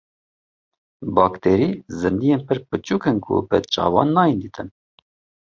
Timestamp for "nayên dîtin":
4.15-4.67